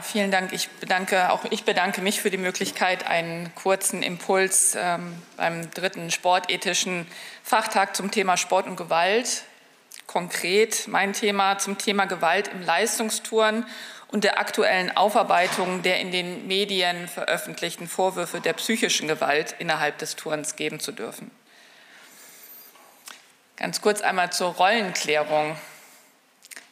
[0.00, 0.52] Vielen Dank.
[0.52, 6.10] Ich bedanke, auch ich bedanke mich für die Möglichkeit, einen kurzen Impuls ähm, beim dritten
[6.10, 7.06] sportethischen
[7.42, 9.44] Fachtag zum Thema Sport und Gewalt.
[10.06, 13.66] Konkret mein Thema zum Thema Gewalt im Leistungstouren
[14.08, 20.16] und der aktuellen Aufarbeitung der in den Medien veröffentlichten Vorwürfe der psychischen Gewalt innerhalb des
[20.16, 21.30] Turns geben zu dürfen.
[23.56, 25.56] Ganz kurz einmal zur Rollenklärung.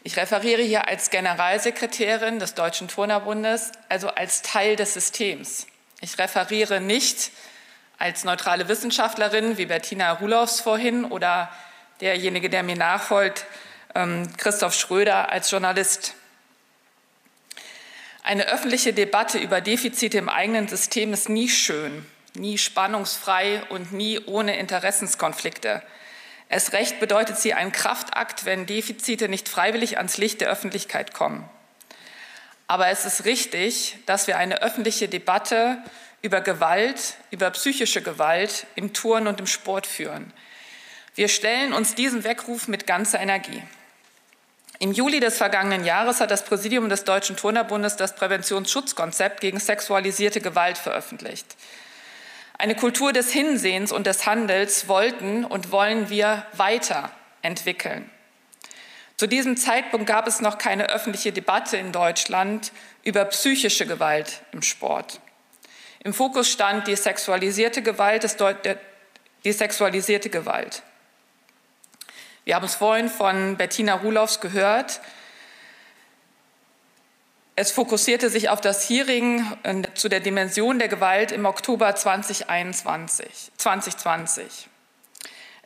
[0.03, 5.67] Ich referiere hier als Generalsekretärin des Deutschen Turnerbundes, also als Teil des Systems.
[6.01, 7.31] Ich referiere nicht
[7.99, 11.53] als neutrale Wissenschaftlerin wie Bettina Rulofs vorhin oder
[12.01, 13.45] derjenige, der mir nachfolgt,
[13.95, 16.15] ähm, Christoph Schröder als Journalist.
[18.23, 24.19] Eine öffentliche Debatte über Defizite im eigenen System ist nie schön, nie spannungsfrei und nie
[24.21, 25.83] ohne Interessenskonflikte.
[26.53, 31.49] Es recht bedeutet sie ein Kraftakt, wenn Defizite nicht freiwillig ans Licht der Öffentlichkeit kommen.
[32.67, 35.79] Aber es ist richtig, dass wir eine öffentliche Debatte
[36.23, 40.33] über Gewalt, über psychische Gewalt im Turn und im Sport führen.
[41.15, 43.63] Wir stellen uns diesem Weckruf mit ganzer Energie.
[44.81, 50.41] Im Juli des vergangenen Jahres hat das Präsidium des Deutschen Turnerbundes das Präventionsschutzkonzept gegen sexualisierte
[50.41, 51.55] Gewalt veröffentlicht.
[52.61, 58.11] Eine Kultur des Hinsehens und des Handels wollten und wollen wir weiterentwickeln.
[59.17, 62.73] Zu diesem Zeitpunkt gab es noch keine öffentliche Debatte in Deutschland
[63.03, 65.21] über psychische Gewalt im Sport.
[66.05, 68.27] Im Fokus stand die sexualisierte Gewalt,
[69.45, 70.83] die sexualisierte Gewalt.
[72.45, 75.01] Wir haben es vorhin von Bettina Rulofs gehört.
[77.61, 83.27] Es fokussierte sich auf das Hearing äh, zu der Dimension der Gewalt im Oktober 2021,
[83.55, 84.47] 2020.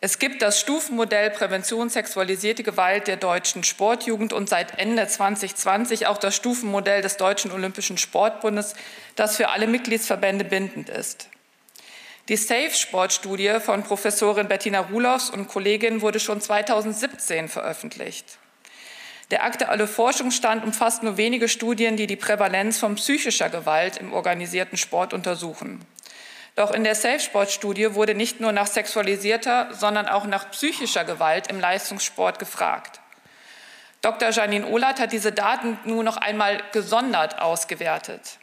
[0.00, 6.19] Es gibt das Stufenmodell Prävention sexualisierte Gewalt der deutschen Sportjugend und seit Ende 2020 auch
[6.19, 8.75] das Stufenmodell des Deutschen Olympischen Sportbundes,
[9.15, 11.28] das für alle Mitgliedsverbände bindend ist.
[12.28, 18.38] Die SAFE-Sportstudie von Professorin Bettina Rulofs und Kollegin wurde schon 2017 veröffentlicht.
[19.34, 24.78] Der aktuelle Forschungsstand umfasst nur wenige Studien, die die Prävalenz von psychischer Gewalt im organisierten
[24.78, 25.84] Sport untersuchen.
[26.55, 31.59] Doch in der Safe-Sport-Studie wurde nicht nur nach sexualisierter, sondern auch nach psychischer Gewalt im
[31.59, 33.00] Leistungssport gefragt.
[34.03, 34.31] Dr.
[34.31, 38.39] Janine Ohlert hat diese Daten nun noch einmal gesondert ausgewertet.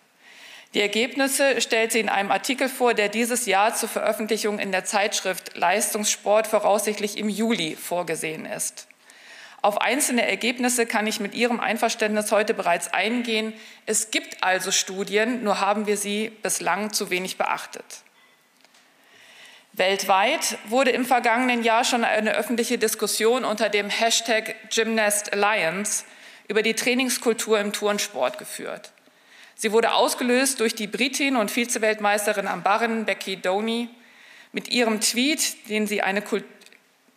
[0.74, 4.84] Die Ergebnisse stellt sie in einem Artikel vor, der dieses Jahr zur Veröffentlichung in der
[4.84, 8.90] Zeitschrift Leistungssport voraussichtlich im Juli vorgesehen ist.
[9.62, 13.54] Auf einzelne Ergebnisse kann ich mit Ihrem Einverständnis heute bereits eingehen.
[13.86, 17.86] Es gibt also Studien, nur haben wir sie bislang zu wenig beachtet.
[19.74, 26.06] Weltweit wurde im vergangenen Jahr schon eine öffentliche Diskussion unter dem Hashtag Gymnast Alliance
[26.48, 28.92] über die Trainingskultur im Turnsport geführt.
[29.56, 33.90] Sie wurde ausgelöst durch die Britin und Vizeweltmeisterin am Barren, Becky Doney,
[34.52, 36.50] mit ihrem Tweet, den sie eine Kultur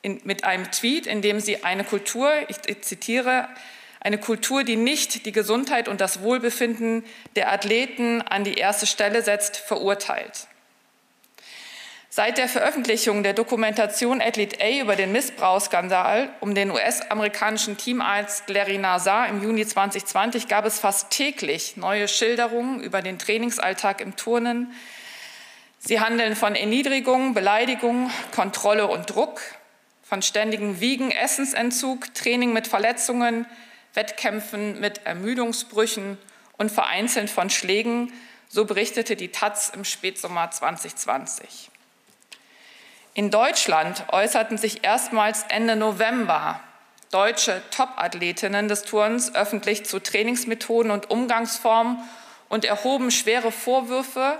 [0.04, 3.48] in, mit einem Tweet, in dem sie eine Kultur, ich zitiere,
[4.00, 7.04] eine Kultur, die nicht die Gesundheit und das Wohlbefinden
[7.36, 10.46] der Athleten an die erste Stelle setzt, verurteilt.
[12.10, 18.78] Seit der Veröffentlichung der Dokumentation Athlete A über den Missbrauchsskandal um den US-amerikanischen Teamarzt Larry
[18.78, 24.72] Nazar im Juni 2020 gab es fast täglich neue Schilderungen über den Trainingsalltag im Turnen.
[25.78, 29.40] Sie handeln von Erniedrigung, Beleidigung, Kontrolle und Druck,
[30.14, 33.46] von ständigem Wiegen, Essensentzug, Training mit Verletzungen,
[33.94, 36.18] Wettkämpfen mit Ermüdungsbrüchen
[36.56, 38.12] und vereinzelt von Schlägen,
[38.48, 41.68] so berichtete die Taz im Spätsommer 2020.
[43.14, 46.60] In Deutschland äußerten sich erstmals Ende November
[47.10, 51.98] deutsche Topathletinnen des Turns öffentlich zu Trainingsmethoden und Umgangsformen
[52.48, 54.38] und erhoben schwere Vorwürfe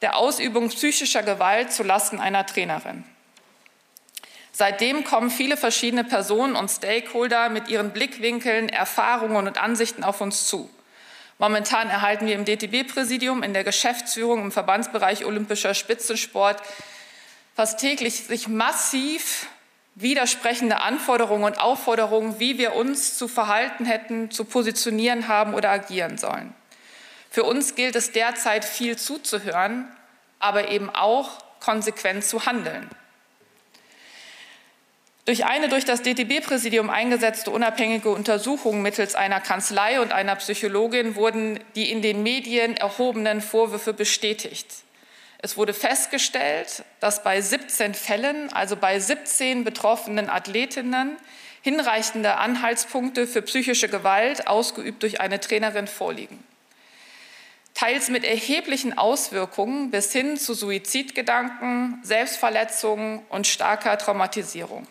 [0.00, 3.04] der Ausübung psychischer Gewalt zulasten einer Trainerin.
[4.60, 10.48] Seitdem kommen viele verschiedene Personen und Stakeholder mit ihren Blickwinkeln, Erfahrungen und Ansichten auf uns
[10.48, 10.68] zu.
[11.38, 16.60] Momentan erhalten wir im DTB-Präsidium, in der Geschäftsführung im Verbandsbereich Olympischer Spitzensport
[17.56, 19.46] fast täglich sich massiv
[19.94, 26.18] widersprechende Anforderungen und Aufforderungen, wie wir uns zu verhalten hätten, zu positionieren haben oder agieren
[26.18, 26.54] sollen.
[27.30, 29.88] Für uns gilt es derzeit viel zuzuhören,
[30.38, 32.90] aber eben auch konsequent zu handeln.
[35.30, 41.60] Durch eine durch das DTB-Präsidium eingesetzte unabhängige Untersuchung mittels einer Kanzlei und einer Psychologin wurden
[41.76, 44.66] die in den Medien erhobenen Vorwürfe bestätigt.
[45.38, 51.16] Es wurde festgestellt, dass bei 17 Fällen, also bei 17 betroffenen Athletinnen,
[51.62, 56.42] hinreichende Anhaltspunkte für psychische Gewalt ausgeübt durch eine Trainerin vorliegen.
[57.74, 64.88] teils mit erheblichen Auswirkungen bis hin zu Suizidgedanken, Selbstverletzungen und starker Traumatisierung.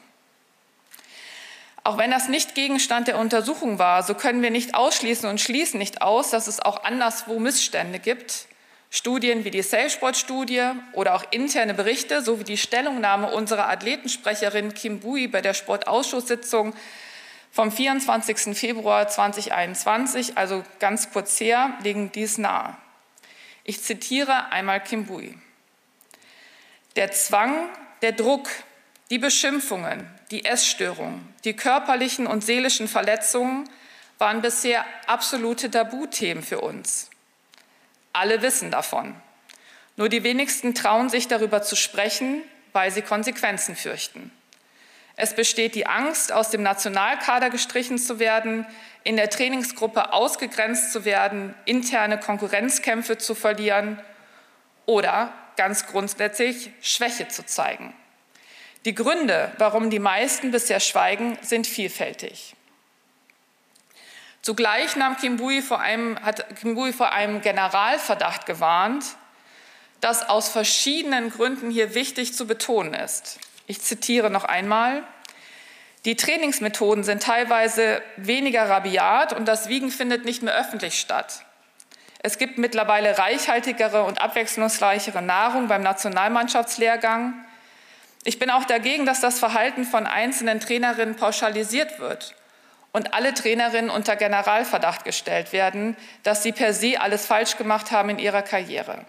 [1.84, 5.78] Auch wenn das nicht Gegenstand der Untersuchung war, so können wir nicht ausschließen und schließen
[5.78, 8.48] nicht aus, dass es auch anderswo Missstände gibt.
[8.92, 15.28] Studien wie die Sailsport-Studie oder auch interne Berichte sowie die Stellungnahme unserer Athletensprecherin Kim Bui
[15.28, 16.74] bei der Sportausschusssitzung
[17.52, 18.58] vom 24.
[18.58, 22.76] Februar 2021, also ganz kurz her, legen dies nahe.
[23.64, 25.38] Ich zitiere einmal Kim Bui.
[26.96, 27.70] Der Zwang,
[28.02, 28.50] der Druck,
[29.12, 33.70] die Beschimpfungen, die Essstörungen, die körperlichen und seelischen Verletzungen
[34.18, 37.10] waren bisher absolute Tabuthemen für uns.
[38.14, 39.16] Alle wissen davon.
[39.96, 42.42] Nur die wenigsten trauen sich darüber zu sprechen,
[42.74, 44.32] weil sie Konsequenzen fürchten.
[45.16, 48.66] Es besteht die Angst, aus dem Nationalkader gestrichen zu werden,
[49.04, 54.00] in der Trainingsgruppe ausgegrenzt zu werden, interne Konkurrenzkämpfe zu verlieren
[54.86, 57.94] oder ganz grundsätzlich Schwäche zu zeigen.
[58.86, 62.56] Die Gründe, warum die meisten bisher schweigen, sind vielfältig.
[64.42, 69.04] Zugleich nahm Kimbui vor einem, hat Kimbui vor einem Generalverdacht gewarnt,
[70.00, 73.40] das aus verschiedenen Gründen hier wichtig zu betonen ist.
[73.68, 75.04] Ich zitiere noch einmal.
[76.06, 81.44] Die Trainingsmethoden sind teilweise weniger rabiat und das Wiegen findet nicht mehr öffentlich statt.
[82.20, 87.46] Es gibt mittlerweile reichhaltigere und abwechslungsreichere Nahrung beim Nationalmannschaftslehrgang.
[88.24, 92.36] Ich bin auch dagegen, dass das Verhalten von einzelnen Trainerinnen pauschalisiert wird
[92.92, 98.10] und alle Trainerinnen unter Generalverdacht gestellt werden, dass sie per se alles falsch gemacht haben
[98.10, 99.06] in ihrer Karriere.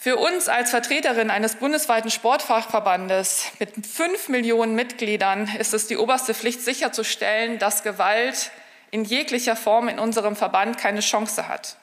[0.00, 6.34] Für uns als Vertreterin eines bundesweiten Sportfachverbandes mit fünf Millionen Mitgliedern ist es die oberste
[6.34, 8.52] Pflicht sicherzustellen, dass Gewalt
[8.92, 11.76] in jeglicher Form in unserem Verband keine Chance hat.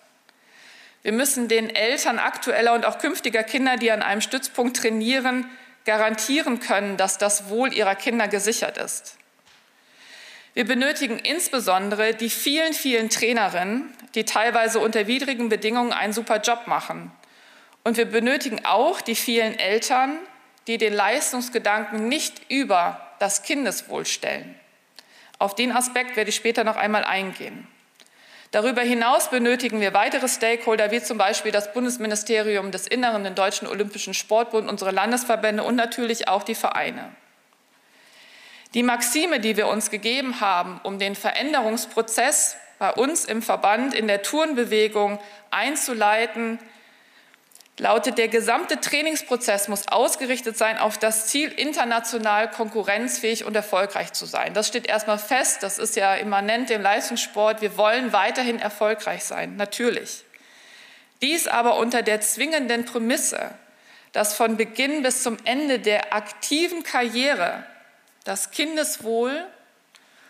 [1.05, 5.47] Wir müssen den Eltern aktueller und auch künftiger Kinder, die an einem Stützpunkt trainieren,
[5.85, 9.15] garantieren können, dass das Wohl ihrer Kinder gesichert ist.
[10.55, 16.65] Wir benötigen insbesondere die vielen, vielen Trainerinnen, die teilweise unter widrigen Bedingungen einen super Job
[16.65, 17.11] machen.
[17.83, 20.17] Und wir benötigen auch die vielen Eltern,
[20.65, 24.59] die den Leistungsgedanken nicht über das Kindeswohl stellen.
[25.37, 27.67] Auf den Aspekt werde ich später noch einmal eingehen.
[28.55, 33.67] Darüber hinaus benötigen wir weitere Stakeholder, wie zum Beispiel das Bundesministerium des Inneren, den Deutschen
[33.67, 37.13] Olympischen Sportbund, unsere Landesverbände und natürlich auch die Vereine.
[38.73, 44.07] Die Maxime, die wir uns gegeben haben, um den Veränderungsprozess bei uns im Verband in
[44.07, 45.19] der Turnbewegung
[45.51, 46.57] einzuleiten,
[47.77, 54.25] lautet, der gesamte Trainingsprozess muss ausgerichtet sein auf das Ziel, international konkurrenzfähig und erfolgreich zu
[54.25, 54.53] sein.
[54.53, 57.61] Das steht erstmal fest, das ist ja immanent dem Leistungssport.
[57.61, 60.23] Wir wollen weiterhin erfolgreich sein, natürlich.
[61.21, 63.51] Dies aber unter der zwingenden Prämisse,
[64.11, 67.65] dass von Beginn bis zum Ende der aktiven Karriere
[68.23, 69.45] das Kindeswohl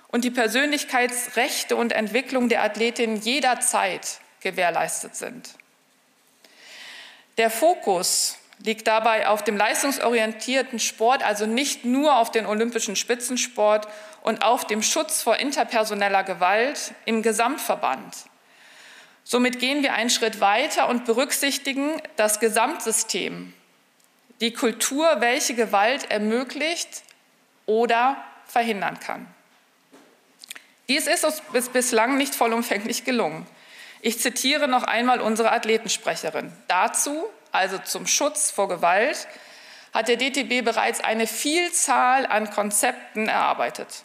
[0.08, 5.50] und die Persönlichkeitsrechte und Entwicklung der Athletin jederzeit gewährleistet sind.
[7.38, 13.88] Der Fokus liegt dabei auf dem leistungsorientierten Sport, also nicht nur auf den olympischen Spitzensport
[14.22, 18.16] und auf dem Schutz vor interpersoneller Gewalt im Gesamtverband.
[19.24, 23.54] Somit gehen wir einen Schritt weiter und berücksichtigen das Gesamtsystem,
[24.40, 27.04] die Kultur, welche Gewalt ermöglicht
[27.66, 29.28] oder verhindern kann.
[30.88, 33.48] Dies ist uns bislang nicht vollumfänglich gelungen.
[34.06, 36.54] Ich zitiere noch einmal unsere Athletensprecherin.
[36.68, 39.28] Dazu, also zum Schutz vor Gewalt,
[39.96, 44.04] hat der DTB bereits eine Vielzahl an Konzepten erarbeitet.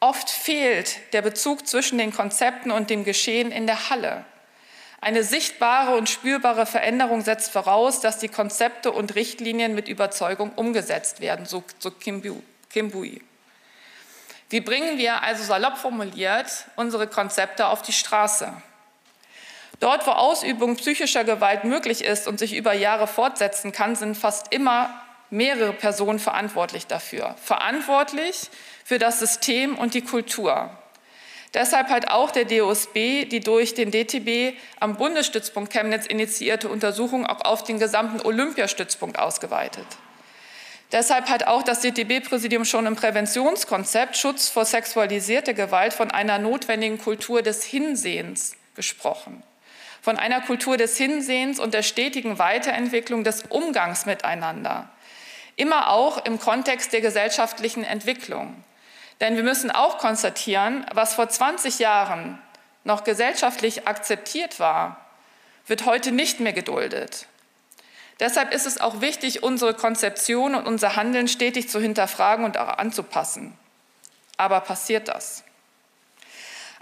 [0.00, 4.24] Oft fehlt der Bezug zwischen den Konzepten und dem Geschehen in der Halle.
[5.02, 11.20] Eine sichtbare und spürbare Veränderung setzt voraus, dass die Konzepte und Richtlinien mit Überzeugung umgesetzt
[11.20, 13.22] werden, so, so Kim Bui.
[14.48, 18.50] Wie bringen wir also salopp formuliert unsere Konzepte auf die Straße?
[19.80, 24.52] Dort, wo Ausübung psychischer Gewalt möglich ist und sich über Jahre fortsetzen kann, sind fast
[24.52, 27.34] immer mehrere Personen verantwortlich dafür.
[27.42, 28.48] Verantwortlich
[28.84, 30.70] für das System und die Kultur.
[31.52, 37.44] Deshalb hat auch der DOSB die durch den DTB am Bundesstützpunkt Chemnitz initiierte Untersuchung auch
[37.44, 39.86] auf den gesamten Olympiastützpunkt ausgeweitet.
[40.92, 46.98] Deshalb hat auch das DTB-Präsidium schon im Präventionskonzept Schutz vor sexualisierter Gewalt von einer notwendigen
[46.98, 49.42] Kultur des Hinsehens gesprochen
[50.06, 54.88] von einer Kultur des Hinsehens und der stetigen Weiterentwicklung des Umgangs miteinander.
[55.56, 58.54] Immer auch im Kontext der gesellschaftlichen Entwicklung.
[59.20, 62.40] Denn wir müssen auch konstatieren, was vor 20 Jahren
[62.84, 65.04] noch gesellschaftlich akzeptiert war,
[65.66, 67.26] wird heute nicht mehr geduldet.
[68.20, 72.78] Deshalb ist es auch wichtig, unsere Konzeption und unser Handeln stetig zu hinterfragen und auch
[72.78, 73.58] anzupassen.
[74.36, 75.42] Aber passiert das?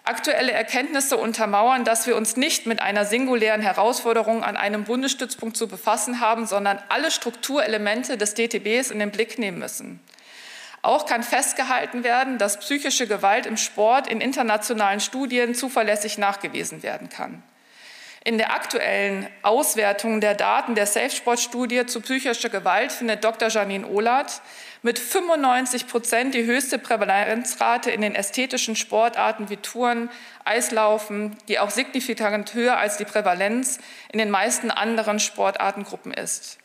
[0.06, 5.66] Aktuelle Erkenntnisse untermauern, dass wir uns nicht mit einer singulären Herausforderung an einem Bundesstützpunkt zu
[5.66, 10.00] befassen haben, sondern alle Strukturelemente des DTBs in den Blick nehmen müssen.
[10.82, 17.08] Auch kann festgehalten werden, dass psychische Gewalt im Sport in internationalen Studien zuverlässig nachgewiesen werden
[17.08, 17.42] kann.
[18.26, 23.50] In der aktuellen Auswertung der Daten der Safe-Sport-Studie zu psychischer Gewalt findet Dr.
[23.50, 24.40] Janine Ohlert
[24.80, 30.08] mit 95 Prozent die höchste Prävalenzrate in den ästhetischen Sportarten wie Touren,
[30.42, 33.78] Eislaufen, die auch signifikant höher als die Prävalenz
[34.10, 36.56] in den meisten anderen Sportartengruppen ist.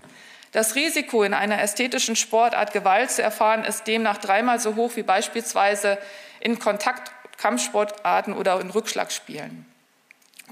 [0.54, 5.04] Das Risiko, in einer ästhetischen Sportart Gewalt zu erfahren, ist demnach dreimal so hoch wie
[5.04, 5.98] beispielsweise
[6.40, 9.69] in Kontaktkampfsportarten oder in Rückschlagspielen.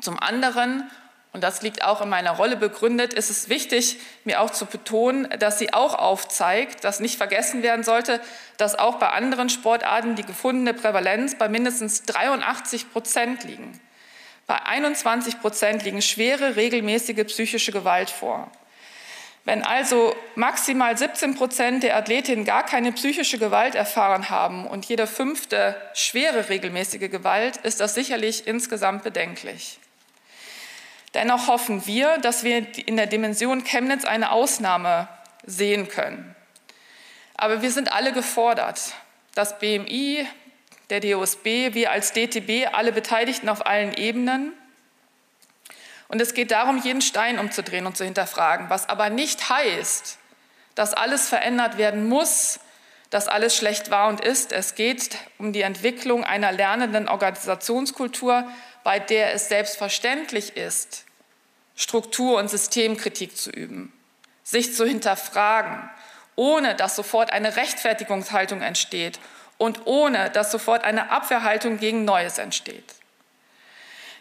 [0.01, 0.89] Zum anderen,
[1.33, 5.27] und das liegt auch in meiner Rolle begründet, ist es wichtig, mir auch zu betonen,
[5.39, 8.21] dass sie auch aufzeigt, dass nicht vergessen werden sollte,
[8.57, 13.79] dass auch bei anderen Sportarten die gefundene Prävalenz bei mindestens 83 Prozent liegen.
[14.47, 18.49] Bei 21 Prozent liegen schwere, regelmäßige psychische Gewalt vor.
[19.47, 25.07] Wenn also maximal 17 Prozent der Athletinnen gar keine psychische Gewalt erfahren haben und jede
[25.07, 29.79] fünfte schwere regelmäßige Gewalt, ist das sicherlich insgesamt bedenklich.
[31.17, 35.07] Dennoch hoffen wir, dass wir in der Dimension Chemnitz eine Ausnahme
[35.43, 36.35] sehen können.
[37.33, 38.93] Aber wir sind alle gefordert.
[39.33, 40.27] Das BMI,
[40.91, 44.53] der DOSB, wir als DTB, alle Beteiligten auf allen Ebenen.
[46.07, 50.19] Und es geht darum, jeden Stein umzudrehen und zu hinterfragen, was aber nicht heißt,
[50.75, 52.59] dass alles verändert werden muss,
[53.09, 54.51] dass alles schlecht war und ist.
[54.51, 58.47] Es geht um die Entwicklung einer lernenden Organisationskultur,
[58.83, 61.06] bei der es selbstverständlich ist,
[61.77, 63.93] Struktur- und Systemkritik zu üben,
[64.43, 65.89] sich zu hinterfragen,
[66.35, 69.19] ohne dass sofort eine Rechtfertigungshaltung entsteht
[69.57, 72.95] und ohne dass sofort eine Abwehrhaltung gegen Neues entsteht.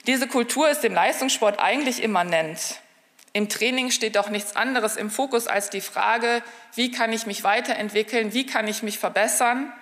[0.07, 2.81] Diese Kultur ist dem Leistungssport eigentlich immanent.
[3.33, 6.43] Im Training steht doch nichts anderes im Fokus als die Frage,
[6.75, 9.73] wie kann ich mich weiterentwickeln, wie kann ich mich verbessern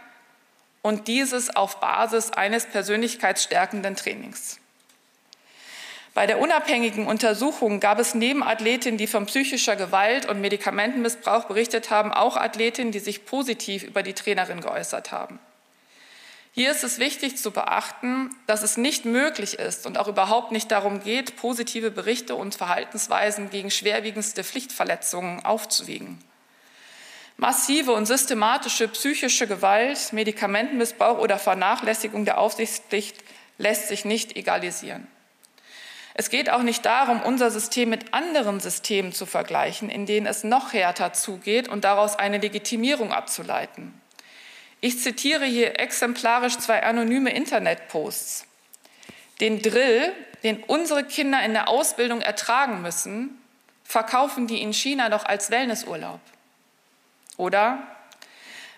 [0.81, 4.59] und dieses auf Basis eines persönlichkeitsstärkenden Trainings.
[6.15, 11.91] Bei der unabhängigen Untersuchung gab es neben Athletinnen, die von psychischer Gewalt und Medikamentenmissbrauch berichtet
[11.91, 15.41] haben, auch Athletinnen, die sich positiv über die Trainerin geäußert haben.
[16.53, 20.71] Hier ist es wichtig zu beachten, dass es nicht möglich ist und auch überhaupt nicht
[20.71, 26.21] darum geht, positive Berichte und Verhaltensweisen gegen schwerwiegendste Pflichtverletzungen aufzuwiegen.
[27.37, 33.17] Massive und systematische psychische Gewalt, Medikamentenmissbrauch oder Vernachlässigung der Aufsichtspflicht
[33.59, 35.09] lässt sich nicht egalisieren.
[36.17, 40.45] Es geht auch nicht darum, unser System mit anderen Systemen zu vergleichen, in denen es
[40.45, 43.93] noch härter zugeht und daraus eine Legitimierung abzuleiten.
[44.81, 48.47] Ich zitiere hier exemplarisch zwei anonyme Internetposts.
[49.41, 50.13] Den Drill,
[50.45, 53.37] den unsere Kinder in der Ausbildung ertragen müssen,
[53.83, 56.21] verkaufen die in China doch als Wellnessurlaub.
[57.37, 57.83] Oder?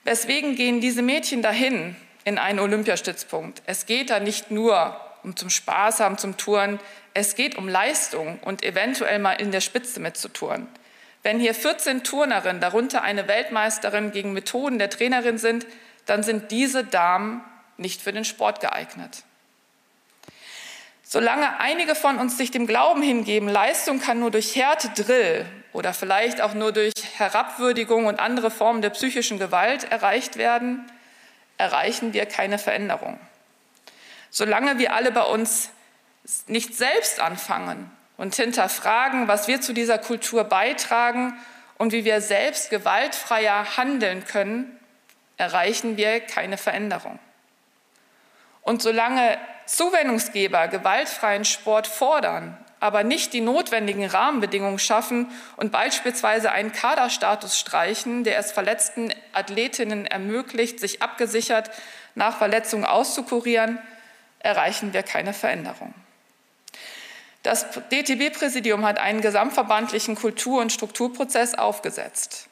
[0.05, 3.62] Weswegen gehen diese Mädchen dahin in einen Olympiastützpunkt?
[3.66, 6.78] Es geht da nicht nur um zum Spaß haben, zum Touren.
[7.18, 10.68] Es geht um Leistung und eventuell mal in der Spitze mitzutouren.
[11.23, 15.66] Wenn hier 14 Turnerinnen, darunter eine Weltmeisterin gegen Methoden der Trainerin sind,
[16.04, 17.42] dann sind diese Damen
[17.78, 19.23] nicht für den Sport geeignet.
[21.04, 25.94] Solange einige von uns sich dem Glauben hingeben, Leistung kann nur durch Härte, Drill oder
[25.94, 30.85] vielleicht auch nur durch Herabwürdigung und andere Formen der psychischen Gewalt erreicht werden,
[31.56, 33.18] erreichen wir keine Veränderung.
[34.28, 35.70] Solange wir alle bei uns
[36.47, 41.35] nicht selbst anfangen und hinterfragen, was wir zu dieser Kultur beitragen
[41.78, 44.78] und wie wir selbst gewaltfreier handeln können,
[45.37, 47.18] erreichen wir keine Veränderung.
[48.62, 56.73] Und solange Zuwendungsgeber gewaltfreien Sport fordern, aber nicht die notwendigen Rahmenbedingungen schaffen und beispielsweise einen
[56.73, 61.71] Kaderstatus streichen, der es verletzten Athletinnen ermöglicht, sich abgesichert
[62.14, 63.78] nach Verletzungen auszukurieren,
[64.38, 65.95] erreichen wir keine Veränderung.
[67.46, 72.48] Das DTB-Präsidium hat einen gesamtverbandlichen Kultur- und Strukturprozess aufgesetzt.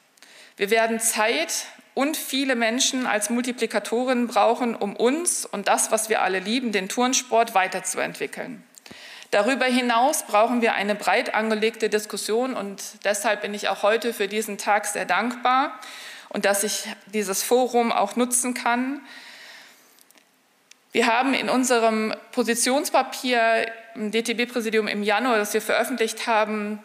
[0.55, 6.21] Wir werden Zeit und viele Menschen als Multiplikatoren brauchen, um uns und das, was wir
[6.21, 8.63] alle lieben, den Turnsport weiterzuentwickeln.
[9.31, 14.29] Darüber hinaus brauchen wir eine breit angelegte Diskussion und deshalb bin ich auch heute für
[14.29, 15.77] diesen Tag sehr dankbar
[16.29, 19.01] und dass ich dieses Forum auch nutzen kann,
[20.95, 26.79] Wir haben in unserem Positionspapier DTB-Präsidium im Januar, das wir veröffentlicht haben,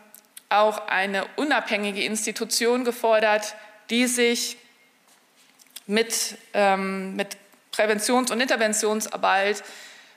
[0.48, 3.54] auch eine unabhängige Institution gefordert,
[3.90, 4.56] die sich
[5.86, 7.36] mit, ähm, mit
[7.72, 9.62] Präventions- und Interventionsarbeit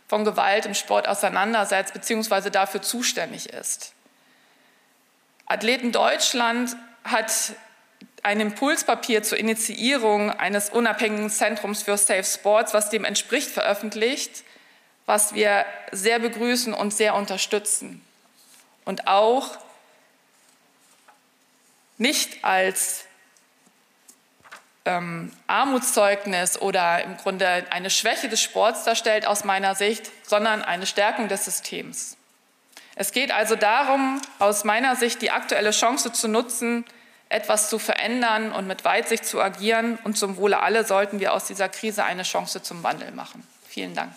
[0.07, 2.50] von Gewalt im Sport auseinandersetzt bzw.
[2.50, 3.93] dafür zuständig ist.
[5.45, 7.53] Athleten Deutschland hat
[8.23, 14.43] ein Impulspapier zur Initiierung eines unabhängigen Zentrums für Safe Sports, was dem entspricht, veröffentlicht,
[15.05, 18.01] was wir sehr begrüßen und sehr unterstützen.
[18.86, 19.57] Und auch
[21.98, 23.05] nicht als
[24.86, 30.86] ähm, Armutszeugnis oder im Grunde eine Schwäche des Sports darstellt aus meiner Sicht, sondern eine
[30.86, 32.17] Stärkung des Systems.
[32.95, 36.86] Es geht also darum, aus meiner Sicht die aktuelle Chance zu nutzen,
[37.29, 39.98] etwas zu verändern und mit Weitsicht zu agieren.
[40.03, 43.48] Und zum Wohle aller sollten wir aus dieser Krise eine Chance zum Wandel machen.
[43.67, 44.12] Vielen Dank.